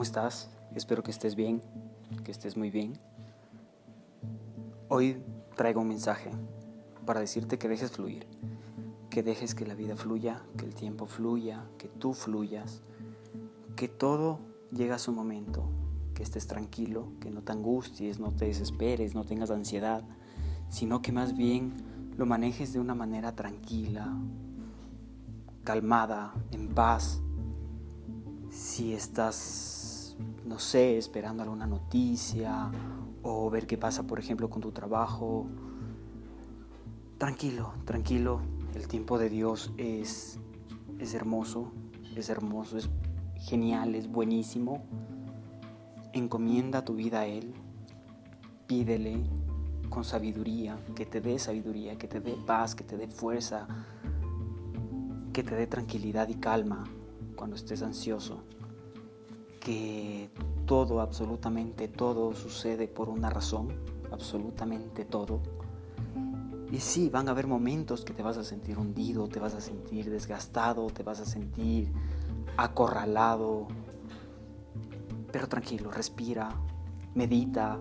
¿Cómo 0.00 0.06
estás? 0.06 0.48
Espero 0.74 1.02
que 1.02 1.10
estés 1.10 1.34
bien, 1.34 1.60
que 2.24 2.30
estés 2.30 2.56
muy 2.56 2.70
bien. 2.70 2.98
Hoy 4.88 5.22
traigo 5.56 5.82
un 5.82 5.88
mensaje 5.88 6.30
para 7.04 7.20
decirte 7.20 7.58
que 7.58 7.68
dejes 7.68 7.90
fluir, 7.90 8.26
que 9.10 9.22
dejes 9.22 9.54
que 9.54 9.66
la 9.66 9.74
vida 9.74 9.98
fluya, 9.98 10.42
que 10.56 10.64
el 10.64 10.74
tiempo 10.74 11.04
fluya, 11.04 11.66
que 11.76 11.88
tú 11.88 12.14
fluyas, 12.14 12.80
que 13.76 13.88
todo 13.88 14.38
llega 14.72 14.94
a 14.94 14.98
su 14.98 15.12
momento, 15.12 15.68
que 16.14 16.22
estés 16.22 16.46
tranquilo, 16.46 17.12
que 17.20 17.30
no 17.30 17.42
te 17.42 17.52
angusties, 17.52 18.20
no 18.20 18.32
te 18.32 18.46
desesperes, 18.46 19.14
no 19.14 19.24
tengas 19.24 19.50
ansiedad, 19.50 20.02
sino 20.70 21.02
que 21.02 21.12
más 21.12 21.36
bien 21.36 21.74
lo 22.16 22.24
manejes 22.24 22.72
de 22.72 22.80
una 22.80 22.94
manera 22.94 23.36
tranquila, 23.36 24.16
calmada, 25.62 26.32
en 26.52 26.68
paz. 26.68 27.20
Si 28.50 28.92
estás, 28.94 30.16
no 30.44 30.58
sé, 30.58 30.98
esperando 30.98 31.44
alguna 31.44 31.68
noticia 31.68 32.68
o 33.22 33.48
ver 33.48 33.68
qué 33.68 33.78
pasa, 33.78 34.02
por 34.02 34.18
ejemplo, 34.18 34.50
con 34.50 34.60
tu 34.60 34.72
trabajo, 34.72 35.46
tranquilo, 37.16 37.74
tranquilo. 37.84 38.40
El 38.74 38.88
tiempo 38.88 39.18
de 39.18 39.30
Dios 39.30 39.72
es, 39.76 40.40
es 40.98 41.14
hermoso, 41.14 41.70
es 42.16 42.28
hermoso, 42.28 42.76
es 42.76 42.90
genial, 43.36 43.94
es 43.94 44.10
buenísimo. 44.10 44.82
Encomienda 46.12 46.84
tu 46.84 46.96
vida 46.96 47.20
a 47.20 47.26
Él, 47.26 47.54
pídele 48.66 49.22
con 49.90 50.02
sabiduría, 50.02 50.76
que 50.96 51.06
te 51.06 51.20
dé 51.20 51.38
sabiduría, 51.38 51.96
que 51.96 52.08
te 52.08 52.18
dé 52.18 52.36
paz, 52.46 52.74
que 52.74 52.82
te 52.82 52.96
dé 52.96 53.06
fuerza, 53.06 53.68
que 55.32 55.44
te 55.44 55.54
dé 55.54 55.68
tranquilidad 55.68 56.28
y 56.28 56.34
calma 56.34 56.84
cuando 57.40 57.56
estés 57.56 57.80
ansioso, 57.80 58.42
que 59.60 60.28
todo, 60.66 61.00
absolutamente 61.00 61.88
todo 61.88 62.34
sucede 62.34 62.86
por 62.86 63.08
una 63.08 63.30
razón, 63.30 63.68
absolutamente 64.12 65.06
todo. 65.06 65.40
Y 66.70 66.80
sí, 66.80 67.08
van 67.08 67.28
a 67.28 67.30
haber 67.30 67.46
momentos 67.46 68.04
que 68.04 68.12
te 68.12 68.22
vas 68.22 68.36
a 68.36 68.44
sentir 68.44 68.76
hundido, 68.76 69.26
te 69.26 69.40
vas 69.40 69.54
a 69.54 69.62
sentir 69.62 70.10
desgastado, 70.10 70.88
te 70.88 71.02
vas 71.02 71.20
a 71.20 71.24
sentir 71.24 71.90
acorralado. 72.58 73.68
Pero 75.32 75.48
tranquilo, 75.48 75.90
respira, 75.90 76.50
medita, 77.14 77.80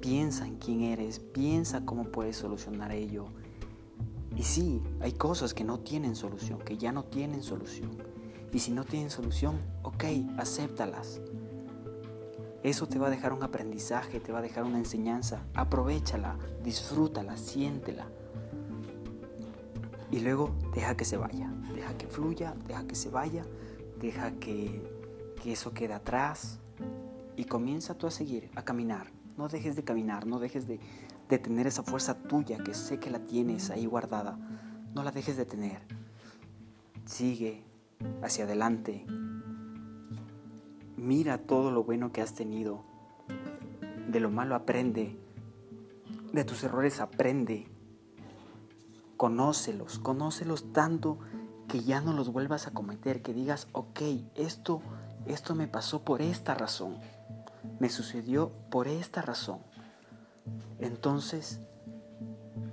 piensa 0.00 0.48
en 0.48 0.56
quién 0.56 0.80
eres, 0.80 1.20
piensa 1.20 1.84
cómo 1.84 2.06
puedes 2.06 2.34
solucionar 2.34 2.90
ello 2.90 3.26
y 4.36 4.42
sí, 4.42 4.82
hay 5.00 5.12
cosas 5.12 5.52
que 5.52 5.64
no 5.64 5.80
tienen 5.80 6.16
solución, 6.16 6.60
que 6.60 6.78
ya 6.78 6.92
no 6.92 7.04
tienen 7.04 7.42
solución. 7.42 7.90
Y 8.52 8.58
si 8.58 8.72
no 8.72 8.84
tienen 8.84 9.10
solución, 9.10 9.60
ok, 9.82 10.04
acéptalas. 10.36 11.20
Eso 12.62 12.86
te 12.86 12.98
va 12.98 13.06
a 13.06 13.10
dejar 13.10 13.32
un 13.32 13.42
aprendizaje, 13.42 14.20
te 14.20 14.32
va 14.32 14.40
a 14.40 14.42
dejar 14.42 14.64
una 14.64 14.78
enseñanza. 14.78 15.44
Aprovechala, 15.54 16.36
disfrútala, 16.62 17.36
siéntela. 17.36 18.08
Y 20.10 20.20
luego 20.20 20.54
deja 20.74 20.96
que 20.96 21.04
se 21.04 21.16
vaya, 21.16 21.50
deja 21.74 21.96
que 21.96 22.06
fluya, 22.06 22.54
deja 22.66 22.84
que 22.86 22.96
se 22.96 23.08
vaya, 23.08 23.46
deja 23.98 24.32
que, 24.32 24.82
que 25.40 25.52
eso 25.52 25.72
quede 25.72 25.94
atrás 25.94 26.58
y 27.36 27.44
comienza 27.44 27.94
tú 27.94 28.08
a 28.08 28.10
seguir, 28.10 28.50
a 28.56 28.64
caminar. 28.64 29.12
No 29.38 29.48
dejes 29.48 29.76
de 29.76 29.84
caminar, 29.84 30.26
no 30.26 30.40
dejes 30.40 30.66
de, 30.66 30.80
de 31.28 31.38
tener 31.38 31.66
esa 31.66 31.84
fuerza 31.84 32.14
tuya 32.14 32.58
que 32.58 32.74
sé 32.74 32.98
que 32.98 33.08
la 33.08 33.20
tienes 33.20 33.70
ahí 33.70 33.86
guardada. 33.86 34.36
No 34.92 35.04
la 35.04 35.12
dejes 35.12 35.36
de 35.36 35.46
tener. 35.46 35.80
Sigue 37.06 37.69
hacia 38.22 38.44
adelante. 38.44 39.06
Mira 40.96 41.38
todo 41.38 41.70
lo 41.70 41.84
bueno 41.84 42.12
que 42.12 42.22
has 42.22 42.34
tenido. 42.34 42.84
De 44.08 44.20
lo 44.20 44.30
malo 44.30 44.54
aprende. 44.54 45.18
De 46.32 46.44
tus 46.44 46.62
errores 46.64 47.00
aprende. 47.00 47.68
Conócelos, 49.16 49.98
conócelos 49.98 50.72
tanto 50.72 51.18
que 51.68 51.82
ya 51.82 52.00
no 52.00 52.12
los 52.12 52.32
vuelvas 52.32 52.66
a 52.66 52.72
cometer, 52.72 53.22
que 53.22 53.32
digas, 53.32 53.68
ok, 53.72 54.00
esto, 54.34 54.82
esto 55.26 55.54
me 55.54 55.68
pasó 55.68 56.04
por 56.04 56.20
esta 56.20 56.54
razón, 56.54 56.96
me 57.78 57.88
sucedió 57.90 58.50
por 58.70 58.88
esta 58.88 59.22
razón. 59.22 59.60
Entonces, 60.78 61.60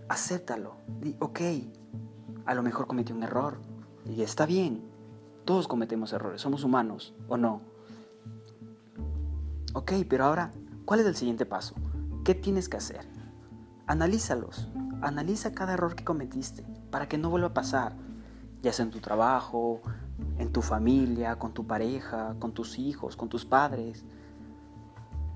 acéptalo. 0.08 0.76
Di, 1.02 1.16
ok, 1.20 1.40
a 2.46 2.54
lo 2.56 2.64
mejor 2.64 2.88
cometí 2.88 3.14
un 3.14 3.24
error. 3.24 3.60
Y 4.06 4.22
está 4.22 4.46
bien. 4.46 4.97
Todos 5.48 5.70
cometemos 5.70 6.12
errores. 6.12 6.42
Somos 6.42 6.66
humanos, 6.66 7.14
¿o 7.30 7.38
no? 7.38 7.62
Ok, 9.74 9.94
pero 10.10 10.26
ahora, 10.26 10.52
¿cuál 10.84 11.00
es 11.00 11.06
el 11.06 11.16
siguiente 11.16 11.46
paso? 11.46 11.74
¿Qué 12.26 12.36
tienes 12.36 12.68
que 12.68 12.76
hacer? 12.76 13.08
Analízalos. 13.86 14.68
Analiza 15.00 15.54
cada 15.54 15.76
error 15.76 15.96
que 15.96 16.04
cometiste 16.04 16.66
para 16.92 17.08
que 17.08 17.18
no 17.18 17.30
vuelva 17.30 17.48
a 17.48 17.54
pasar. 17.54 17.96
Ya 18.62 18.74
sea 18.74 18.84
en 18.84 18.92
tu 18.92 19.00
trabajo, 19.00 19.80
en 20.38 20.52
tu 20.52 20.62
familia, 20.62 21.40
con 21.40 21.54
tu 21.54 21.66
pareja, 21.66 22.36
con 22.40 22.52
tus 22.52 22.78
hijos, 22.78 23.16
con 23.16 23.30
tus 23.30 23.46
padres, 23.46 24.04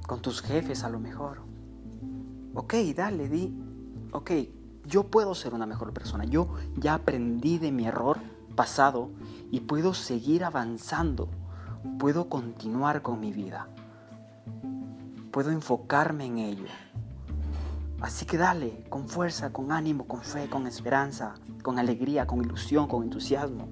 con 0.05 0.21
tus 0.21 0.41
jefes 0.41 0.83
a 0.83 0.89
lo 0.89 0.99
mejor. 0.99 1.39
Ok, 2.53 2.73
dale, 2.93 3.29
di, 3.29 3.57
ok, 4.11 4.31
yo 4.85 5.03
puedo 5.03 5.33
ser 5.35 5.53
una 5.53 5.65
mejor 5.65 5.93
persona. 5.93 6.25
Yo 6.25 6.49
ya 6.75 6.95
aprendí 6.95 7.59
de 7.59 7.71
mi 7.71 7.87
error 7.87 8.17
pasado 8.51 9.11
y 9.49 9.61
puedo 9.61 9.93
seguir 9.93 10.43
avanzando. 10.43 11.29
Puedo 11.97 12.29
continuar 12.29 13.01
con 13.01 13.19
mi 13.19 13.31
vida. 13.31 13.67
Puedo 15.31 15.51
enfocarme 15.51 16.25
en 16.25 16.37
ello. 16.37 16.65
Así 18.01 18.25
que 18.25 18.37
dale, 18.37 18.83
con 18.89 19.07
fuerza, 19.07 19.53
con 19.53 19.71
ánimo, 19.71 20.07
con 20.07 20.21
fe, 20.21 20.49
con 20.49 20.67
esperanza, 20.67 21.35
con 21.63 21.77
alegría, 21.79 22.25
con 22.25 22.41
ilusión, 22.41 22.87
con 22.87 23.03
entusiasmo. 23.03 23.67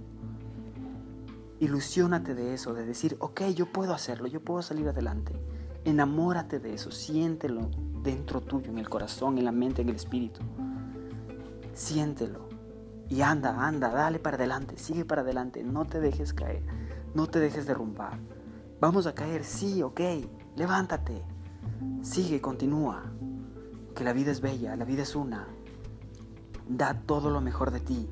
Ilusiónate 1.60 2.36
de 2.36 2.54
eso, 2.54 2.74
de 2.74 2.86
decir, 2.86 3.18
ok, 3.20 3.42
yo 3.56 3.72
puedo 3.72 3.94
hacerlo, 3.94 4.28
yo 4.28 4.44
puedo 4.44 4.62
salir 4.62 4.88
adelante. 4.88 5.34
Enamórate 5.84 6.60
de 6.60 6.74
eso, 6.76 6.92
siéntelo, 6.92 7.70
dentro 8.04 8.42
tuyo, 8.42 8.70
en 8.70 8.78
el 8.78 8.90
corazón, 8.90 9.38
en 9.38 9.46
la 9.46 9.52
mente, 9.52 9.82
en 9.82 9.90
el 9.90 9.96
espíritu. 9.96 10.42
Siéntelo 11.74 12.49
y 13.10 13.22
anda, 13.22 13.66
anda, 13.66 13.90
dale 13.90 14.20
para 14.20 14.38
adelante, 14.38 14.78
sigue 14.78 15.04
para 15.04 15.22
adelante, 15.22 15.64
no 15.64 15.86
te 15.86 16.00
dejes 16.00 16.34
caer, 16.34 16.64
no 17.14 17.28
te 17.28 17.40
dejes 17.40 17.66
derrumbar. 17.66 18.20
Vamos 18.80 19.08
a 19.08 19.16
caer, 19.16 19.44
sí, 19.44 19.82
ok, 19.82 20.00
levántate, 20.56 21.24
sigue, 22.04 22.40
continúa, 22.40 23.04
que 23.96 24.04
la 24.04 24.14
vida 24.14 24.32
es 24.32 24.42
bella, 24.42 24.76
la 24.76 24.86
vida 24.86 25.04
es 25.04 25.16
una. 25.16 25.48
Da 26.68 26.94
todo 26.94 27.32
lo 27.32 27.42
mejor 27.42 27.72
de 27.72 27.80
ti. 27.80 28.10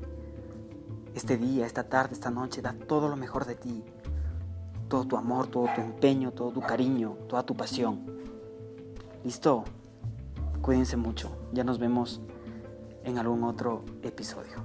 Este 1.14 1.36
día, 1.36 1.64
esta 1.64 1.84
tarde, 1.84 2.14
esta 2.14 2.30
noche, 2.30 2.60
da 2.60 2.72
todo 2.72 3.08
lo 3.08 3.16
mejor 3.16 3.44
de 3.46 3.54
ti. 3.54 3.84
Todo 4.88 5.04
tu 5.04 5.16
amor, 5.16 5.46
todo 5.46 5.66
tu 5.74 5.80
empeño, 5.80 6.32
todo 6.32 6.50
tu 6.50 6.60
cariño, 6.60 7.16
toda 7.28 7.44
tu 7.44 7.56
pasión. 7.56 8.04
¿Listo? 9.24 9.64
Cuídense 10.60 10.96
mucho. 10.96 11.30
Ya 11.52 11.62
nos 11.62 11.78
vemos 11.78 12.20
en 13.04 13.18
algún 13.18 13.44
otro 13.44 13.84
episodio. 14.02 14.56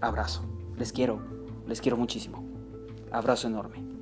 Abrazo. 0.00 0.42
Les 0.76 0.92
quiero. 0.92 1.20
Les 1.66 1.80
quiero 1.80 1.96
muchísimo. 1.96 2.44
Abrazo 3.10 3.48
enorme. 3.48 3.97